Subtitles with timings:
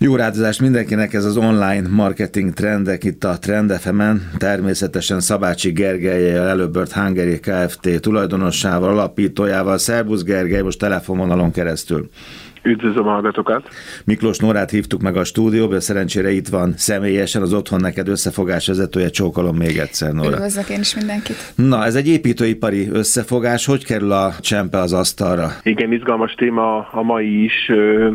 [0.00, 4.02] Jó rádozást mindenkinek, ez az online marketing trendek itt a Trend fm
[4.36, 8.00] természetesen Szabácsi Gergelyel, Előbört Hungary Kft.
[8.00, 9.78] tulajdonossával, alapítójával.
[9.78, 12.10] Szerbusz Gergely, most telefonvonalon keresztül.
[12.62, 13.68] Üdvözlöm a hallgatókat!
[14.04, 19.08] Miklós Norát hívtuk meg a stúdióba, szerencsére itt van személyesen az Otthon Neked összefogás vezetője,
[19.08, 20.30] csókolom még egyszer, Nora.
[20.30, 21.52] Üdvözlök én is mindenkit!
[21.54, 25.48] Na, ez egy építőipari összefogás, hogy kerül a csempe az asztalra?
[25.62, 27.70] Igen, izgalmas téma a mai is,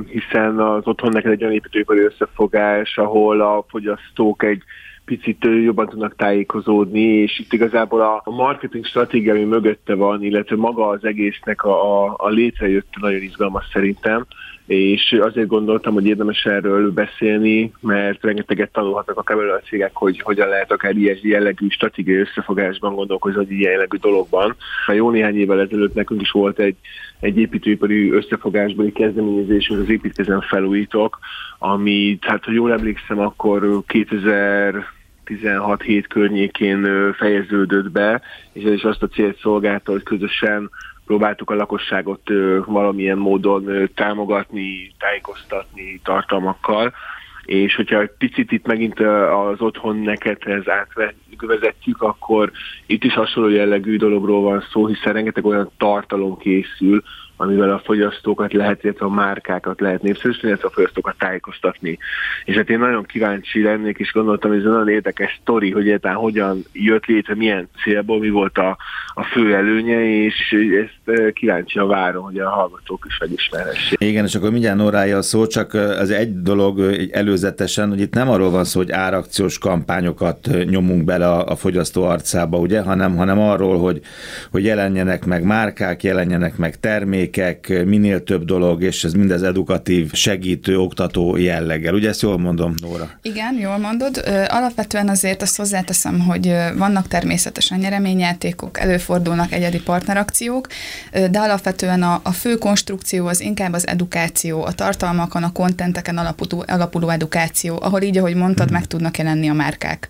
[0.08, 4.64] hiszen az Otthon Neked egy olyan építőipari összefogás, ahol a fogyasztók egy
[5.06, 10.88] picit jobban tudnak tájékozódni, és itt igazából a marketing stratégia, ami mögötte van, illetve maga
[10.88, 14.26] az egésznek a, a, a létrejött nagyon izgalmas szerintem,
[14.66, 20.20] és azért gondoltam, hogy érdemes erről beszélni, mert rengeteget tanulhatnak a belőle a cégek, hogy
[20.20, 24.56] hogyan lehet akár ilyen jellegű stratégiai összefogásban gondolkozni, hogy ilyen jellegű dologban.
[24.88, 26.76] Már jó néhány évvel ezelőtt nekünk is volt egy,
[27.20, 31.20] egy építőipari összefogásbeli kezdeményezésünk, az építkezem felújítok,
[31.60, 34.92] ami, hát ha jól emlékszem, akkor 2000
[35.24, 38.22] 16 hét környékén fejeződött be,
[38.52, 40.70] és ez is azt a célt szolgálta, hogy közösen
[41.06, 42.30] próbáltuk a lakosságot
[42.66, 46.94] valamilyen módon támogatni, tájékoztatni tartalmakkal,
[47.46, 52.52] és hogyha egy picit itt megint az otthon nekethez átvezetjük, akkor
[52.86, 57.04] itt is hasonló jellegű dologról van szó, hiszen rengeteg olyan tartalom készül,
[57.44, 61.98] amivel a fogyasztókat lehet, illetve a márkákat lehet népszerűsíteni, illetve a fogyasztókat tájékoztatni.
[62.46, 66.18] És hát én nagyon kíváncsi lennék, és gondoltam, hogy ez nagyon érdekes sztori, hogy egyáltalán
[66.18, 68.78] hogyan jött létre, milyen célból, mi volt a,
[69.14, 74.00] a fő előnye, és ezt eh, kíváncsian várom, hogy a hallgatók is megismerhessék.
[74.02, 78.00] Igen, és akkor mindjárt Norája a szó, csak eh, az egy dolog eh, előzetesen, hogy
[78.00, 82.82] itt nem arról van szó, hogy árakciós kampányokat nyomunk bele a, a fogyasztó arcába, ugye,
[82.82, 84.02] hanem, hanem arról, hogy,
[84.52, 90.14] hogy jelenjenek meg márkák, jelenjenek meg termék, termékek, minél több dolog, és ez mindez edukatív,
[90.14, 91.94] segítő, oktató jelleggel.
[91.94, 93.10] Ugye ezt jól mondom, Nóra?
[93.22, 94.24] Igen, jól mondod.
[94.48, 100.68] Alapvetően azért azt hozzáteszem, hogy vannak természetesen nyereményjátékok, előfordulnak egyedi partnerakciók,
[101.12, 106.64] de alapvetően a, a fő konstrukció az inkább az edukáció, a tartalmakon, a kontenteken alapuló,
[106.68, 108.76] alapuló edukáció, ahol így, ahogy mondtad, hmm.
[108.76, 110.10] meg tudnak jelenni a márkák.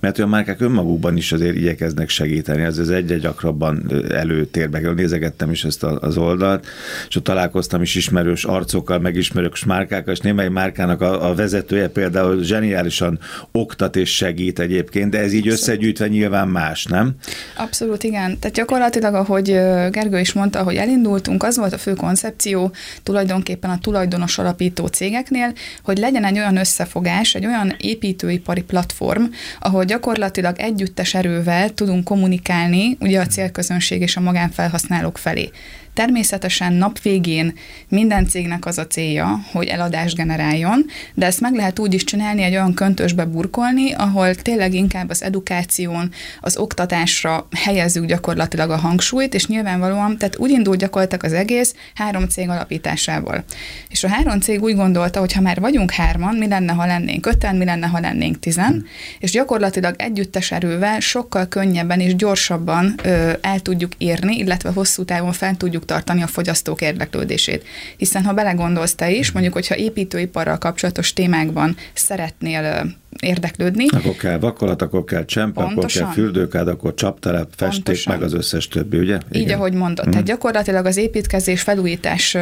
[0.00, 5.64] Mert olyan márkák önmagukban is azért igyekeznek segíteni, ez, ez egyre gyakrabban előtérbe Nézegettem is
[5.64, 6.66] ezt az oldalt, oldalt,
[7.08, 12.42] és ott találkoztam is ismerős arcokkal, megismerős márkákkal, és némely márkának a, a vezetője például
[12.42, 13.18] zseniálisan
[13.52, 17.14] oktat és segít egyébként, de ez így összegyűjtve nyilván más, nem?
[17.56, 18.38] Abszolút, igen.
[18.38, 19.46] Tehát gyakorlatilag, ahogy
[19.90, 22.72] Gergő is mondta, hogy elindultunk, az volt a fő koncepció
[23.02, 29.24] tulajdonképpen a tulajdonos alapító cégeknél, hogy legyen egy olyan összefogás, egy olyan építőipari platform,
[29.60, 35.50] ahol gyakorlatilag együttes erővel tudunk kommunikálni ugye a célközönség és a magánfelhasználók felé.
[35.94, 37.54] Természetesen nap végén
[37.88, 42.42] minden cégnek az a célja, hogy eladást generáljon, de ezt meg lehet úgy is csinálni,
[42.42, 49.34] egy olyan köntösbe burkolni, ahol tényleg inkább az edukáción, az oktatásra helyezzük gyakorlatilag a hangsúlyt,
[49.34, 53.44] és nyilvánvalóan, tehát úgy indult gyakorlatilag az egész három cég alapításával.
[53.88, 57.26] És a három cég úgy gondolta, hogy ha már vagyunk hárman, mi lenne, ha lennénk
[57.26, 58.86] öten, mi lenne, ha lennénk tizen,
[59.18, 65.32] és gyakorlatilag együttes erővel sokkal könnyebben és gyorsabban ö, el tudjuk érni, illetve hosszú távon
[65.32, 67.64] fel tudjuk tartani a fogyasztók érdeklődését.
[67.96, 73.86] Hiszen ha belegondolsz te is, mondjuk, hogyha építőiparral kapcsolatos témákban szeretnél érdeklődni.
[73.88, 78.14] Akkor kell vakolat, akkor kell csempe, akkor kell fürdőkád, akkor csaptelep, festék, Pontosan.
[78.14, 79.18] meg az összes többi, ugye?
[79.30, 79.42] Igen.
[79.42, 80.06] Így, ahogy mondod.
[80.06, 80.10] Mm.
[80.10, 82.36] Tehát gyakorlatilag az építkezés, felújítás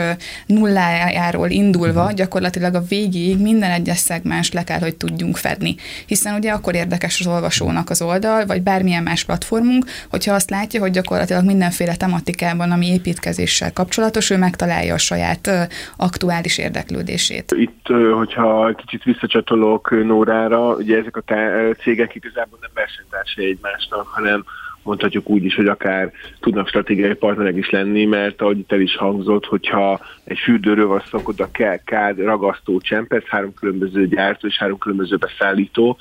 [0.46, 2.14] nullájáról indulva, mm.
[2.14, 5.74] gyakorlatilag a végéig minden egyes szegmens le kell, hogy tudjunk fedni.
[6.06, 10.80] Hiszen ugye akkor érdekes az olvasónak az oldal, vagy bármilyen más platformunk, hogyha azt látja,
[10.80, 15.50] hogy gyakorlatilag mindenféle tematikában, ami építkezéssel kapcsolatos, ő megtalálja a saját
[15.96, 17.54] aktuális érdeklődését.
[17.56, 24.44] Itt, hogyha kicsit visszacsatolok Nórára, számára ugye ezek a cégek igazából nem versenytársai egymásnak, hanem
[24.82, 28.96] mondhatjuk úgy is, hogy akár tudnak stratégiai partnerek is lenni, mert ahogy itt el is
[28.96, 34.58] hangzott, hogyha egy fürdőről van szó, oda kell kád, ragasztó, csempet, három különböző gyártó és
[34.58, 35.98] három különböző beszállító,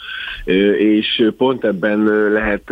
[0.77, 2.71] és pont ebben lehet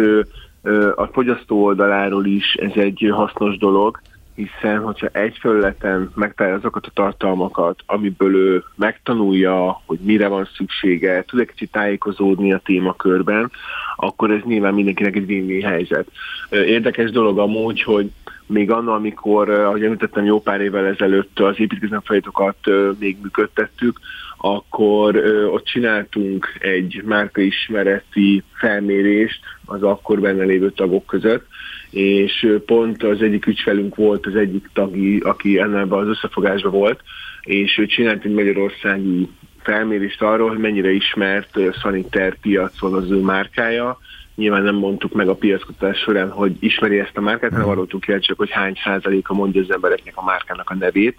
[0.96, 4.00] a fogyasztó oldaláról is ez egy hasznos dolog,
[4.36, 11.24] hiszen hogyha egy felületen megtalálja azokat a tartalmakat, amiből ő megtanulja, hogy mire van szüksége,
[11.24, 13.52] tud egy kicsit tájékozódni a témakörben,
[13.96, 16.08] akkor ez nyilván mindenkinek egy win helyzet.
[16.50, 18.12] Érdekes dolog amúgy, hogy
[18.48, 22.58] még anna, amikor, ahogy említettem, jó pár évvel ezelőtt az építkező folyamatokat
[23.00, 24.00] még működtettük,
[24.38, 25.16] akkor
[25.52, 31.48] ott csináltunk egy márkaismereti felmérést az akkor benne lévő tagok között,
[31.90, 37.02] és pont az egyik ügyfelünk volt az egyik tagi, aki ennek az összefogásban volt,
[37.42, 39.30] és ő csinált egy magyarországi
[39.66, 44.00] felmérést arról, hogy mennyire ismert szaniter piacon az ő márkája,
[44.36, 48.20] Nyilván nem mondtuk meg a piackutatás során, hogy ismeri ezt a márkát, hanem arról tudjuk
[48.20, 51.18] csak, hogy hány százaléka mondja az embereknek a márkának a nevét.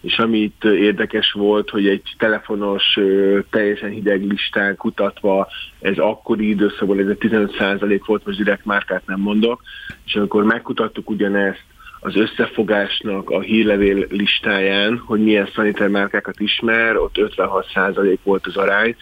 [0.00, 2.98] És amit érdekes volt, hogy egy telefonos,
[3.50, 5.48] teljesen hideg listán kutatva,
[5.80, 9.62] ez akkori időszakban ez a 15 százalék volt, most direkt márkát nem mondok,
[10.06, 11.64] és amikor megkutattuk ugyanezt
[12.00, 18.96] az összefogásnak a hírlevél listáján, hogy milyen szanitermárkákat ismer, ott 56% volt az arány,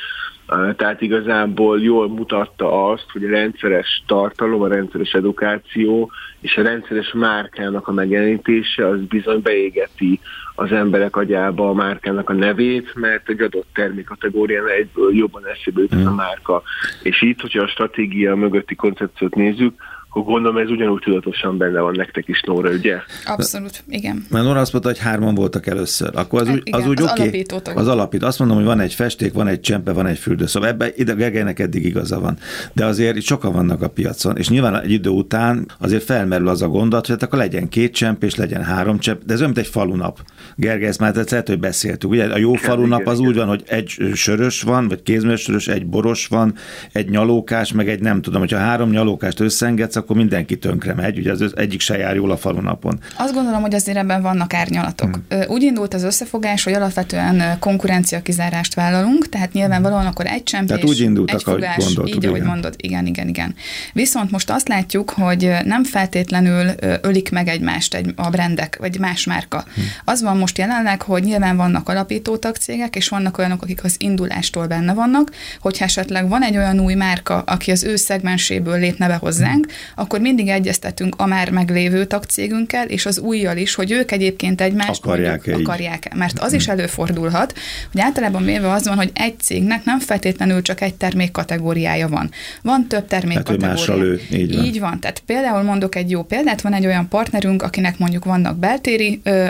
[0.76, 6.10] tehát igazából jól mutatta azt, hogy a rendszeres tartalom, a rendszeres edukáció
[6.40, 10.20] és a rendszeres márkának a megjelenítése az bizony beégeti
[10.54, 15.92] az emberek agyába a márkának a nevét, mert egy adott termékategórián egyből jobban eszébe jut
[15.92, 16.14] a hmm.
[16.14, 16.62] márka.
[17.02, 19.74] És itt, hogyha a stratégia mögötti koncepciót nézzük,
[20.10, 22.96] akkor gondolom ez ugyanúgy tudatosan benne van nektek is, Nóra, ugye?
[23.24, 24.26] Abszolút, igen.
[24.30, 26.10] Mert Nóra azt mondta, hogy hárman voltak először.
[26.14, 27.44] Akkor az, úgy, igen, az úgy az oké.
[27.44, 27.74] Okay.
[27.74, 28.22] Az alapít.
[28.22, 30.46] Azt mondom, hogy van egy festék, van egy csempe, van egy fürdő.
[30.46, 32.38] Szóval ebben ide Gegelynek eddig igaza van.
[32.72, 36.62] De azért itt sokan vannak a piacon, és nyilván egy idő után azért felmerül az
[36.62, 39.52] a gondot, hogy hát akkor legyen két csemp, és legyen három csemp, de ez olyan,
[39.54, 40.20] mint egy falunap.
[40.56, 42.10] Gergely, ezt már lehet, hogy beszéltük.
[42.10, 45.86] Ugye a jó falunap az úgy van, hogy egy sörös van, vagy kézműves sörös, egy
[45.86, 46.54] boros van,
[46.92, 51.30] egy nyalókás, meg egy nem tudom, hogyha három nyalókást összengedsz, akkor mindenki tönkre megy, ugye
[51.32, 52.98] az egyik se jár jól a falunapon.
[53.16, 55.20] Azt gondolom, hogy azért ebben vannak árnyalatok.
[55.28, 55.40] Hmm.
[55.48, 60.84] Úgy indult az összefogás, hogy alapvetően konkurencia kizárást vállalunk, tehát nyilvánvalóan akkor egy csempés, tehát
[60.84, 63.54] úgy indultak, egy fogás, ahogy gondoltuk, így, ahogy mondod, igen, igen, igen.
[63.92, 69.24] Viszont most azt látjuk, hogy nem feltétlenül ölik meg egymást egy, a brendek, vagy más
[69.24, 69.64] márka.
[69.74, 69.84] Hmm.
[70.04, 74.66] Az van most jelenleg, hogy nyilván vannak alapító tagcégek, és vannak olyanok, akik az indulástól
[74.66, 75.30] benne vannak,
[75.60, 80.20] hogyha esetleg van egy olyan új márka, aki az ő szegmenséből lépne be hozzánk, akkor
[80.20, 85.46] mindig egyeztetünk a már meglévő tagcégünkkel, és az újjal is, hogy ők egyébként egymást akarják
[85.46, 86.16] -e akarják -e.
[86.16, 86.78] Mert az is mhm.
[86.78, 87.54] előfordulhat,
[87.92, 92.30] hogy általában mérve az van, hogy egy cégnek nem feltétlenül csak egy termékkategóriája van.
[92.62, 94.04] Van több termékkategória.
[94.04, 94.64] Ő, így, van.
[94.64, 95.00] így van.
[95.00, 99.46] Tehát például mondok egy jó példát, van egy olyan partnerünk, akinek mondjuk vannak beltéri ö,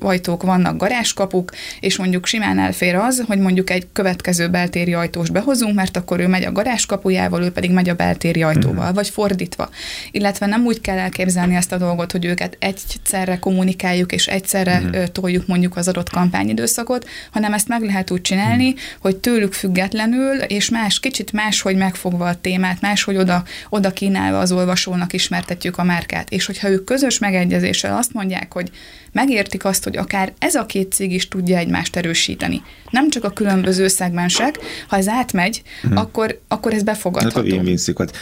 [0.00, 5.74] ajtók, vannak garázskapuk, és mondjuk simán elfér az, hogy mondjuk egy következő beltéri ajtós behozunk,
[5.74, 8.94] mert akkor ő megy a garázskapujával, ő pedig megy a beltéri ajtóval, mm.
[8.94, 9.68] vagy fordítva
[10.10, 15.02] illetve nem úgy kell elképzelni ezt a dolgot, hogy őket egyszerre kommunikáljuk és egyszerre mm.
[15.12, 18.74] toljuk mondjuk az adott kampányidőszakot, hanem ezt meg lehet úgy csinálni, mm.
[19.00, 24.52] hogy tőlük függetlenül és más, kicsit máshogy megfogva a témát, máshogy oda, oda kínálva az
[24.52, 26.30] olvasónak ismertetjük a márkát.
[26.30, 28.70] És hogyha ők közös megegyezéssel azt mondják, hogy
[29.12, 32.62] megértik azt, hogy akár ez a két cég is tudja egymást erősíteni.
[32.90, 35.96] Nem csak a különböző szegmensek, ha ez átmegy, hmm.
[35.96, 37.48] akkor, akkor ez befogadható.
[37.48, 37.78] Hát a win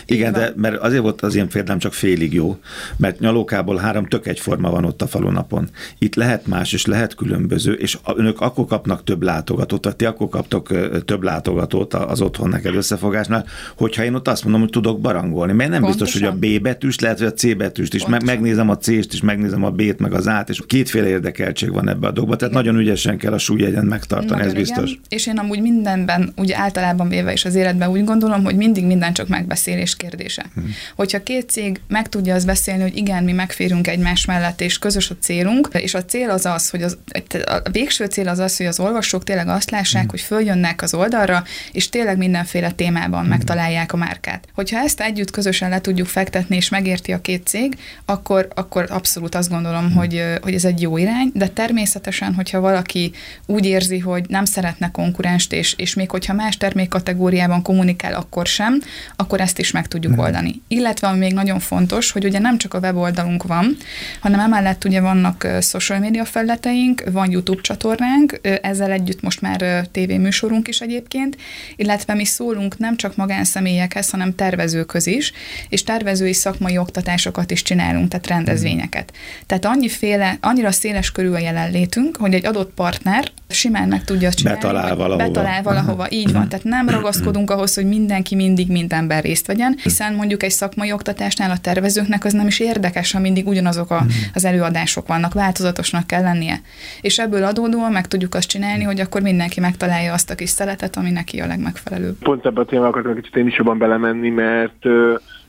[0.06, 2.56] Igen, de mert azért volt az ilyen példám csak félig jó,
[2.96, 5.68] mert nyalókából három tök egyforma van ott a falunapon.
[5.98, 10.28] Itt lehet más, és lehet különböző, és önök akkor kapnak több látogatót, vagy ti akkor
[10.28, 10.68] kaptok
[11.04, 13.44] több látogatót az otthon neked összefogásnál,
[13.76, 15.52] hogyha én ott azt mondom, hogy tudok barangolni.
[15.52, 16.04] Mert nem Pontosan.
[16.04, 18.26] biztos, hogy a B betűs, lehet, hogy a C betűst is, Pontosan.
[18.34, 22.06] megnézem a C-st is, megnézem a B-t, meg az A-t, és kétféle érdekeltség van ebbe
[22.06, 22.64] a dolgba, tehát igen.
[22.64, 24.90] nagyon ügyesen kell a súlyegyen megtartani, nagyon ez biztos.
[24.90, 25.02] Igen.
[25.08, 29.12] És én amúgy mindenben, úgy általában véve is az életben úgy gondolom, hogy mindig minden
[29.12, 30.46] csak megbeszélés kérdése.
[30.54, 30.70] Hmm.
[30.96, 35.10] Hogyha két cég meg tudja azt beszélni, hogy igen, mi megférünk egymás mellett, és közös
[35.10, 36.98] a célunk, és a cél az az, hogy az,
[37.46, 40.10] a végső cél az az, hogy az olvasók tényleg azt lássák, hmm.
[40.10, 43.28] hogy följönnek az oldalra, és tényleg mindenféle témában hmm.
[43.28, 44.48] megtalálják a márkát.
[44.54, 49.34] Hogyha ezt együtt közösen le tudjuk fektetni, és megérti a két cég, akkor, akkor abszolút
[49.34, 49.94] azt gondolom, hmm.
[49.94, 53.12] hogy, hogy ez egy jó irány, de természetesen, hogyha valaki
[53.46, 58.80] úgy érzi, hogy nem szeretne konkurenst, és, és még hogyha más termékkategóriában kommunikál, akkor sem,
[59.16, 60.22] akkor ezt is meg tudjuk hmm.
[60.22, 60.62] oldani.
[60.68, 63.76] Illetve, ami még nagyon fontos, hogy ugye nem csak a weboldalunk van,
[64.20, 70.68] hanem emellett ugye vannak social media felületeink, van YouTube csatornánk, ezzel együtt most már tévéműsorunk
[70.68, 71.36] is egyébként,
[71.76, 75.32] illetve mi szólunk nem csak magánszemélyekhez, hanem tervezőköz is,
[75.68, 79.12] és tervezői szakmai oktatásokat is csinálunk, tehát rendezvényeket.
[79.46, 84.60] Tehát annyiféle, annyira széles körül a jelenlétünk, hogy egy adott partner simán meg tudja csinálni.
[84.60, 85.26] Betalál valahova.
[85.26, 86.48] Betalál valahova, így van.
[86.48, 91.50] Tehát nem ragaszkodunk ahhoz, hogy mindenki mindig mindenben részt vegyen, hiszen mondjuk egy szakmai oktatásnál
[91.50, 94.08] a tervezőknek az nem is érdekes, ha mindig ugyanazok a, mhm.
[94.34, 96.60] az előadások vannak, változatosnak kell lennie.
[97.00, 100.96] És ebből adódóan meg tudjuk azt csinálni, hogy akkor mindenki megtalálja azt a kis szeletet,
[100.96, 102.16] ami neki a legmegfelelőbb.
[102.22, 104.84] Pont ebben a témában akartam kicsit én is jobban belemenni, mert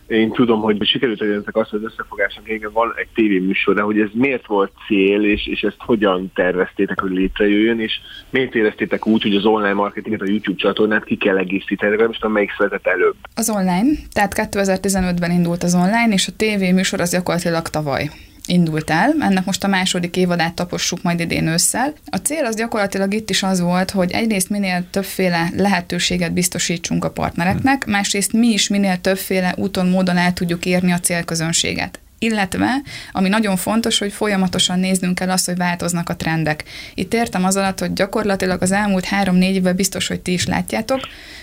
[0.09, 4.09] én tudom, hogy sikerült egyenek azt, hogy összefogásnak igen van egy tévéműsor, de hogy ez
[4.13, 7.99] miért volt cél, és, és ezt hogyan terveztétek, hogy létrejöjjön, és
[8.29, 12.31] miért éreztétek úgy, hogy az online marketinget, a YouTube csatornát ki kell egészíteni, nem tudom,
[12.31, 13.15] melyik született előbb.
[13.35, 18.09] Az online, tehát 2015-ben indult az online, és a tévéműsor az gyakorlatilag tavaly.
[18.49, 19.15] Indult el.
[19.19, 21.93] Ennek most a második évadát tapossuk majd idén ősszel.
[22.05, 27.11] A cél az gyakorlatilag itt is az volt, hogy egyrészt minél többféle lehetőséget biztosítsunk a
[27.11, 33.29] partnereknek, másrészt mi is minél többféle úton, módon el tudjuk érni a célközönséget illetve, ami
[33.29, 36.63] nagyon fontos, hogy folyamatosan néznünk kell azt, hogy változnak a trendek.
[36.93, 40.99] Itt értem az alatt, hogy gyakorlatilag az elmúlt három-négy évben biztos, hogy ti is látjátok,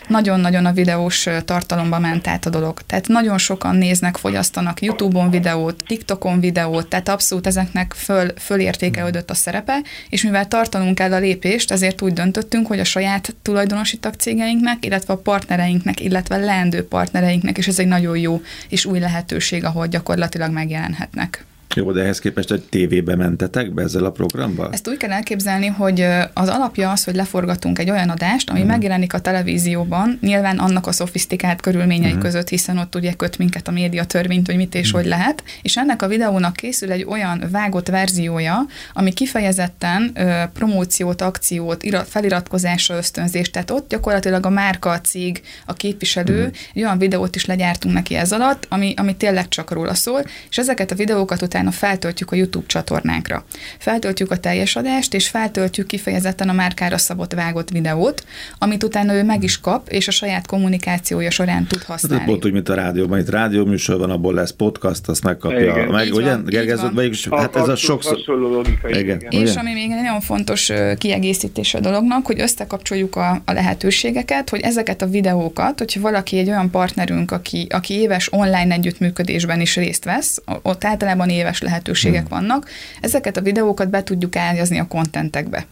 [0.09, 2.81] nagyon-nagyon a videós tartalomba ment át a dolog.
[2.87, 9.35] Tehát nagyon sokan néznek, fogyasztanak YouTube-on videót, TikTokon videót, tehát abszolút ezeknek föl, fölértékelődött a
[9.35, 14.85] szerepe, és mivel tartanunk kell a lépést, ezért úgy döntöttünk, hogy a saját tulajdonosi tagcégeinknek,
[14.85, 19.87] illetve a partnereinknek, illetve leendő partnereinknek, és ez egy nagyon jó és új lehetőség, ahol
[19.87, 21.45] gyakorlatilag megjelenhetnek.
[21.75, 24.73] Jó, de ehhez képest egy tévébe mentetek be ezzel a programmal?
[24.73, 28.75] Ezt úgy kell elképzelni, hogy az alapja az, hogy leforgatunk egy olyan adást, ami uh-huh.
[28.75, 32.23] megjelenik a televízióban, nyilván annak a szofisztikált körülményei uh-huh.
[32.23, 35.01] között, hiszen ott ugye köt minket a média törvényt, hogy mit és uh-huh.
[35.01, 41.23] hogy lehet, és ennek a videónak készül egy olyan vágott verziója, ami kifejezetten ö, promóciót,
[41.23, 46.57] akciót, irat, feliratkozásra ösztönzést, tehát ott gyakorlatilag a márka, a cég, a képviselő, uh-huh.
[46.75, 50.59] egy olyan videót is legyártunk neki ez alatt, ami, ami tényleg csak róla szól, és
[50.59, 53.45] ezeket a videókat utána feltöltjük a YouTube csatornánkra.
[53.79, 58.25] Feltöltjük a teljes adást, és feltöltjük kifejezetten a márkára szabott vágott videót,
[58.59, 62.19] amit utána ő meg is kap, és a saját kommunikációja során tud használni.
[62.19, 65.59] Hát pont úgy, mint a rádióban, itt rádióműsor van, abból lesz podcast, azt megkapja.
[65.59, 65.89] Igen.
[65.89, 66.37] Meg, ugye?
[66.47, 68.19] Gergezett, vagyis, hát ez a sokszor...
[68.27, 69.21] Logika, igen.
[69.21, 69.43] igen.
[69.43, 74.61] És ami még egy nagyon fontos kiegészítés a dolognak, hogy összekapcsoljuk a, a lehetőségeket, hogy
[74.61, 80.05] ezeket a videókat, hogyha valaki egy olyan partnerünk, aki, aki éves online együttműködésben is részt
[80.05, 82.39] vesz, ott általában éves éves lehetőségek hmm.
[82.39, 82.71] vannak.
[83.01, 85.67] Ezeket a videókat be tudjuk álljazni a kontentekbe.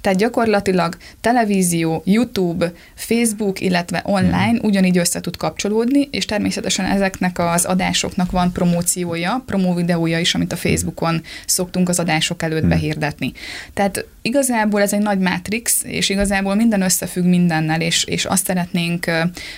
[0.00, 4.58] Tehát gyakorlatilag televízió, YouTube, Facebook, illetve online hmm.
[4.62, 10.52] ugyanígy össze tud kapcsolódni, és természetesen ezeknek az adásoknak van promóciója, promó videója is, amit
[10.52, 12.68] a Facebookon szoktunk az adások előtt hmm.
[12.68, 13.32] behirdetni.
[13.74, 19.06] Tehát igazából ez egy nagy matrix, és igazából minden összefügg mindennel, és, és azt szeretnénk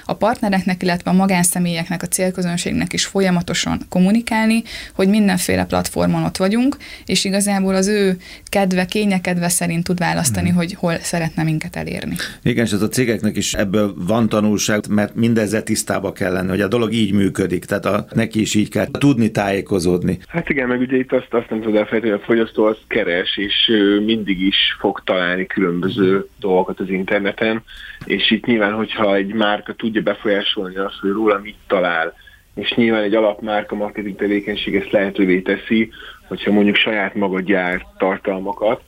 [0.04, 4.62] a partnereknek, illetve a magánszemélyeknek, a célközönségnek is folyamatosan kommunikálni,
[4.94, 8.18] hogy mindenféle platformon ott vagyunk, és igazából az ő
[8.48, 10.56] kedve, kényekedve szerint tud választani, hmm.
[10.56, 12.14] hogy hol szeretne minket elérni.
[12.42, 16.60] Igen, és ez a cégeknek is ebből van tanulság, mert mindezzel tisztába kell lenni, hogy
[16.60, 20.18] a dolog így működik, tehát a, neki is így kell tudni tájékozódni.
[20.28, 23.36] Hát igen, meg ugye itt azt, azt nem tudod elfelejteni, hogy a fogyasztó az keres,
[23.36, 23.70] és
[24.04, 27.62] mindig is fog találni különböző dolgokat az interneten,
[28.04, 32.14] és itt nyilván, hogyha egy márka tudja befolyásolni azt, hogy róla mit talál,
[32.54, 35.90] és nyilván egy alapmárka marketing tevékenység ezt lehetővé teszi,
[36.28, 38.82] hogyha mondjuk saját maga gyár tartalmakat,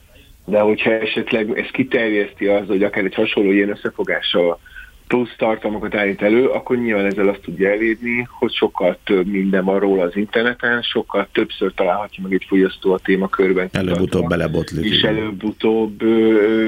[0.46, 4.58] de hogyha esetleg ez kiterjeszti az, hogy akár egy hasonló ilyen összefogással
[5.06, 9.78] plusz tartalmakat állít elő, akkor nyilván ezzel azt tudja elérni, hogy sokkal több minden van
[9.78, 13.68] róla az interneten, sokkal többször találhatja meg egy fogyasztó a témakörben.
[13.72, 14.84] Előbb-utóbb belebotlik.
[14.84, 16.02] És előbb-utóbb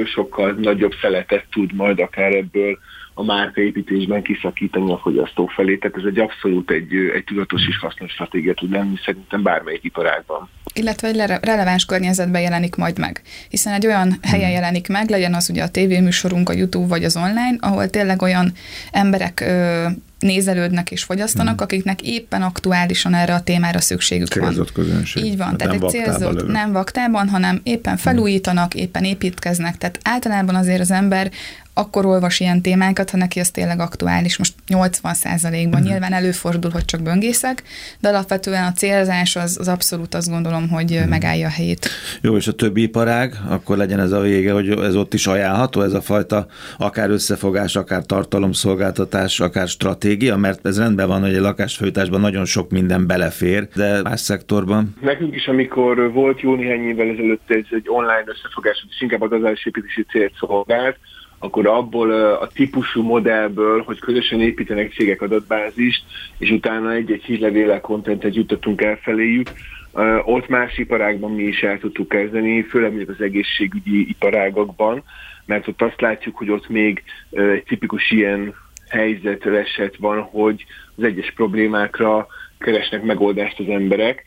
[0.04, 2.78] sokkal nagyobb szeletet tud majd akár ebből
[3.14, 5.76] a márkaépítésben kiszakítani a fogyasztó felé.
[5.76, 10.49] Tehát ez egy abszolút egy, egy tudatos és hasznos stratégia tud lenni szerintem bármelyik iparágban.
[10.78, 13.23] Illetve egy releváns környezetben jelenik majd meg.
[13.49, 14.54] Hiszen egy olyan helyen hmm.
[14.54, 18.52] jelenik meg, legyen az ugye a tévéműsorunk, a YouTube vagy az online, ahol tényleg olyan
[18.92, 19.87] emberek ö,
[20.19, 21.63] nézelődnek és fogyasztanak, hmm.
[21.63, 24.85] akiknek éppen aktuálisan erre a témára szükségük célzott van.
[24.85, 25.25] közönség.
[25.25, 26.53] Így van, hát tehát egy célzott, lövő.
[26.53, 28.03] nem vaktában, hanem éppen hmm.
[28.03, 31.31] felújítanak, éppen építkeznek, tehát általában azért az ember
[31.79, 34.37] akkor olvas ilyen témákat, ha neki az tényleg aktuális.
[34.39, 35.89] Most 80 százalékban uh-huh.
[35.89, 37.63] nyilván előfordul, hogy csak böngészek,
[38.01, 41.09] de alapvetően a célzás az, az abszolút azt gondolom, hogy uh-huh.
[41.09, 41.89] megállja a helyét.
[42.21, 45.83] Jó, és a többi iparág, akkor legyen ez a vége, hogy ez ott is ajánlható,
[45.83, 46.47] ez a fajta
[46.79, 52.71] akár összefogás, akár tartalomszolgáltatás, akár stratégia, mert ez rendben van, hogy egy lakásfőtásban nagyon sok
[52.71, 54.95] minden belefér, de más szektorban.
[55.00, 59.29] Nekünk is, amikor volt jó néhány évvel ezelőtt egy, egy online összefogás, és inkább a
[59.29, 60.97] gazdaságépítési célt szolgált,
[61.38, 66.05] akkor abból a típusú modellből, hogy közösen építenek cégek adatbázist,
[66.38, 69.49] és utána egy-egy hírlevélel kontentet jutottunk el feléjük,
[70.25, 75.03] ott más iparágban mi is el tudtuk kezdeni, főleg mondjuk az egészségügyi iparágakban,
[75.45, 78.55] mert ott azt látjuk, hogy ott még egy tipikus ilyen
[78.88, 80.64] helyzet eset van, hogy
[80.97, 82.26] az egyes problémákra
[82.59, 84.23] keresnek megoldást az emberek,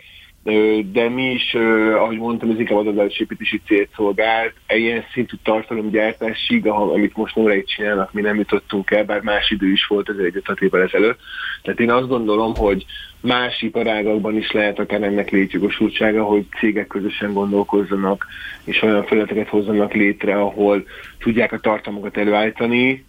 [0.91, 1.53] de mi is,
[1.94, 4.53] ahogy mondtam, ez inkább adatbázisépítési célt szolgált.
[4.68, 9.86] Ilyen szintű tartalomgyártásig, amit most Nórai csinálnak, mi nem jutottunk el, bár más idő is
[9.86, 11.20] volt ez egy 5 évvel ezelőtt.
[11.62, 12.86] Tehát én azt gondolom, hogy
[13.22, 18.25] más iparágakban is lehet akár ennek létjogosultsága, hogy cégek közösen gondolkozzanak,
[18.63, 20.84] és olyan felületeket hozzanak létre, ahol
[21.20, 23.06] tudják a tartalmakat előállítani,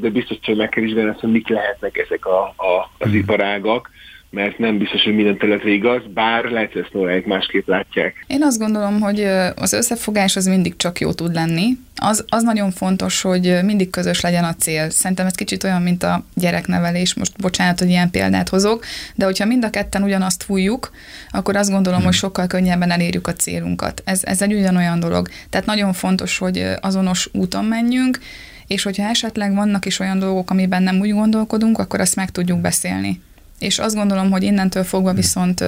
[0.00, 3.18] de biztos, hogy meg kell vizsgálni azt, hogy mik lehetnek ezek a, a, az hmm.
[3.18, 3.90] iparágak,
[4.30, 8.24] mert nem biztos, hogy minden területre igaz, bár lehet, hogy ezt másképp látják.
[8.26, 9.20] Én azt gondolom, hogy
[9.56, 11.66] az összefogás az mindig csak jó tud lenni.
[12.06, 14.90] Az, az nagyon fontos, hogy mindig közös legyen a cél.
[14.90, 17.14] Szerintem ez kicsit olyan, mint a gyereknevelés.
[17.14, 18.84] Most bocsánat, hogy ilyen példát hozok,
[19.14, 20.90] de hogyha mind a ketten ugyanazt fújjuk,
[21.30, 22.08] akkor azt gondolom, hmm.
[22.08, 24.02] hogy sokkal könnyebben elérjük a célunkat.
[24.04, 25.28] Ez, ez egy ugyanolyan dolog.
[25.50, 28.18] Tehát nagyon fontos, hogy azonos úton menjünk,
[28.66, 32.60] és hogyha esetleg vannak is olyan dolgok, amiben nem úgy gondolkodunk, akkor azt meg tudjuk
[32.60, 33.20] beszélni
[33.64, 35.16] és azt gondolom, hogy innentől fogva hm.
[35.16, 35.64] viszont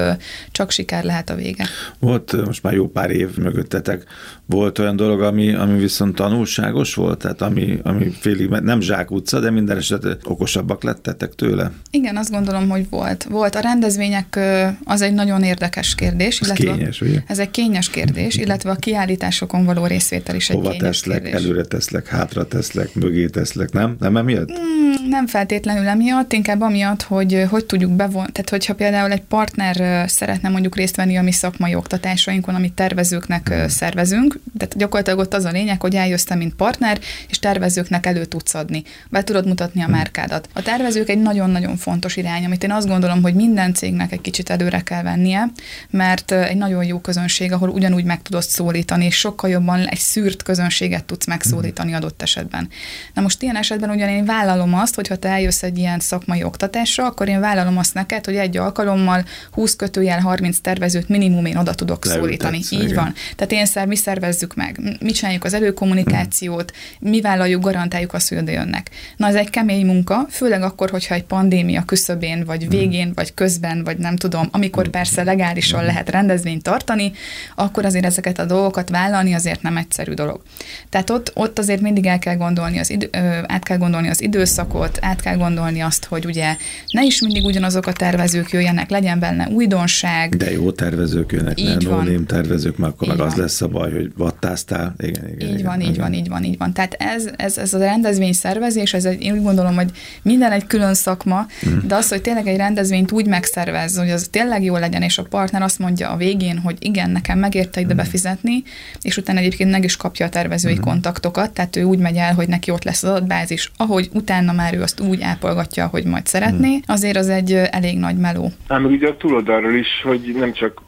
[0.51, 1.67] csak siker lehet a vége.
[1.99, 4.05] Volt most már jó pár év mögöttetek,
[4.47, 9.41] volt olyan dolog, ami, ami viszont tanulságos volt, tehát ami, ami félig, nem zsák utca,
[9.41, 11.71] de minden esetben okosabbak lettetek tőle?
[11.91, 13.25] Igen, azt gondolom, hogy volt.
[13.25, 13.55] Volt.
[13.55, 14.39] A rendezvények
[14.85, 16.41] az egy nagyon érdekes kérdés.
[16.41, 17.21] Ez illetve kényes, ugye?
[17.27, 21.41] Ez egy kényes kérdés, illetve a kiállításokon való részvétel is Hova egy kényes teszlek, kérdés.
[21.41, 23.97] előre teszlek, hátra teszlek, mögé teszlek, nem?
[24.01, 24.51] Nem emiatt?
[24.53, 28.33] Mm, nem feltétlenül emiatt, inkább amiatt, hogy hogy tudjuk bevonni.
[28.33, 33.49] Tehát, hogyha például egy partner szeretne mondjuk részt venni a mi szakmai oktatásainkon, amit tervezőknek
[33.49, 33.69] hmm.
[33.69, 38.25] szervezünk, tehát gyakorlatilag ott az a lényeg, hogy eljössz te, mint partner, és tervezőknek elő
[38.25, 38.83] tudsz adni.
[39.11, 39.95] Be tudod mutatni a hmm.
[39.95, 40.49] márkádat.
[40.53, 44.51] A tervezők egy nagyon-nagyon fontos irány, amit én azt gondolom, hogy minden cégnek egy kicsit
[44.51, 45.51] előre kell vennie,
[45.91, 50.43] mert egy nagyon jó közönség, ahol ugyanúgy meg tudod szólítani, és sokkal jobban egy szűrt
[50.43, 51.99] közönséget tudsz megszólítani hmm.
[51.99, 52.69] adott esetben.
[53.15, 56.43] Na most ilyen esetben ugyan én vállalom azt, hogy ha te eljössz egy ilyen szakmai
[56.43, 61.57] oktatásra, akkor én vállalom azt neked, hogy egy alkalommal 20 kötőjel 30 tervezőt minimum én
[61.57, 62.83] oda tudok Leültetsz, szólítani.
[62.83, 62.95] Így igen.
[62.95, 63.15] van.
[63.37, 68.39] Tehát én szer, mi szervezzük meg, mi csináljuk az előkommunikációt, mi vállaljuk, garantáljuk azt, hogy
[68.39, 68.91] oda jönnek.
[69.17, 72.69] Na, ez egy kemény munka, főleg akkor, hogyha egy pandémia küszöbén, vagy hmm.
[72.69, 74.93] végén, vagy közben, vagy nem tudom, amikor hmm.
[74.93, 75.89] persze legálisan hmm.
[75.89, 77.13] lehet rendezvényt tartani,
[77.55, 80.43] akkor azért ezeket a dolgokat vállalni azért nem egyszerű dolog.
[80.89, 83.09] Tehát ott, ott azért mindig el kell gondolni az idő,
[83.47, 86.57] át kell gondolni az időszakot, át kell gondolni azt, hogy ugye
[86.91, 90.37] ne is mindig ugyanazok a tervezők jöjjenek, legyen benne újdonság.
[90.37, 92.27] De jó tervezők jönnek, így ne van.
[92.27, 93.27] tervezők, mert akkor így meg van.
[93.27, 94.95] az lesz a baj, hogy vattáztál.
[94.99, 95.93] Igen, igen, így igen, van, igen.
[95.93, 96.73] így van, így van, így van.
[96.73, 99.91] Tehát ez, ez, ez a rendezvény szervezés, ez egy, én úgy gondolom, hogy
[100.23, 101.79] minden egy külön szakma, mm.
[101.87, 105.23] de az, hogy tényleg egy rendezvényt úgy megszervez, hogy az tényleg jó legyen, és a
[105.23, 107.97] partner azt mondja a végén, hogy igen, nekem megérte ide mm.
[107.97, 108.63] befizetni,
[109.03, 110.81] és utána egyébként meg is kapja a tervezői mm.
[110.81, 114.75] kontaktokat, tehát ő úgy megy el, hogy neki ott lesz az adatbázis, ahogy utána már
[114.75, 116.81] ő azt úgy ápolgatja, hogy majd szeretné, mm.
[116.87, 118.51] azért az egy elég nagy meló.
[118.69, 120.83] Ám ugye a túloldalról is, hogy nem csak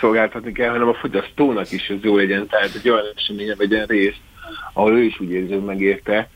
[0.00, 4.20] szolgáltatni kell, hanem a fogyasztónak is ez jó legyen, tehát egy olyan eseménye vegyen részt,
[4.72, 6.28] ahol ő is úgy érzi, hogy megérte.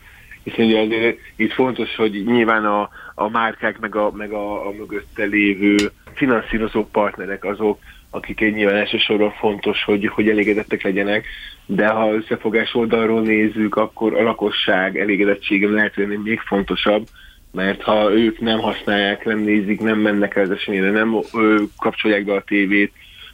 [0.42, 4.72] Hiszen ugye azért itt fontos, hogy nyilván a, a márkák meg a, meg a, a
[4.72, 5.76] mögötte lévő
[6.14, 7.78] finanszírozó partnerek azok,
[8.10, 11.26] akik egy nyilván elsősorban fontos, hogy, hogy elégedettek legyenek,
[11.66, 17.06] de ha összefogás oldalról nézzük, akkor a lakosság elégedettsége lehet lenni még fontosabb,
[17.52, 22.24] mert ha ők nem használják, nem nézik, nem mennek el az eseményre, nem ő, kapcsolják
[22.24, 22.92] be a tévét,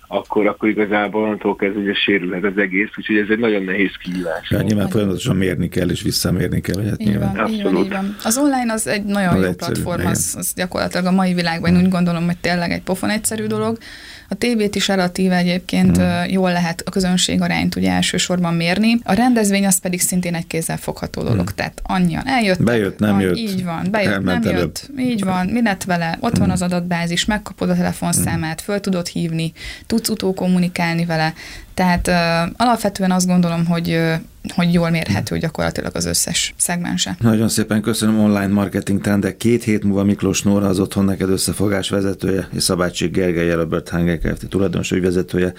[0.09, 4.51] akkor, akkor igazából onnantól kezdve ugye sérülhet az egész, úgyhogy ez egy nagyon nehéz kihívás.
[4.51, 6.75] Ja, nyilván folyamatosan mérni kell, és visszamérni kell.
[6.75, 7.35] Hogy hát így, nyilván.
[7.35, 8.17] van, így van, így van.
[8.25, 11.75] Az online az egy nagyon az jó egyszerű, platform, az, az gyakorlatilag a mai világban
[11.75, 13.79] én úgy gondolom, hogy tényleg egy pofon egyszerű dolog.
[14.29, 16.25] A tévét is relatíve egyébként hmm.
[16.29, 18.99] jól lehet a közönség arányt ugye elsősorban mérni.
[19.03, 21.55] A rendezvény az pedig szintén egy kézzel fogható dolog, hmm.
[21.55, 22.63] tehát annyian eljött.
[22.63, 23.37] Bejött, nem jött.
[23.37, 24.57] Így van, bejött, nem előbb.
[24.57, 24.91] jött.
[24.99, 26.17] Így van, mi lett vele?
[26.21, 26.41] Ott hmm.
[26.41, 29.53] van az adatbázis, megkapod a telefonszámát, föl tudod hívni,
[29.87, 31.35] tudsz utó kommunikálni vele.
[31.77, 34.15] Tehát uh, alapvetően azt gondolom, hogy uh,
[34.55, 37.17] hogy jól mérhető gyakorlatilag az összes szegmense.
[37.21, 39.37] Nagyon szépen köszönöm online marketing trendek.
[39.37, 44.19] Két hét múlva Miklós Nóra az Otthon Neked Összefogás vezetője, és Szabácsik Gergely Robert Hanger
[44.19, 44.49] Kft.
[44.49, 45.53] tulajdonos vezetője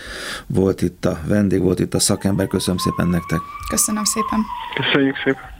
[0.47, 2.47] volt itt a vendég, volt itt a szakember.
[2.47, 3.39] Köszönöm szépen nektek.
[3.69, 4.39] Köszönöm szépen.
[4.75, 5.56] Köszönjük szépen.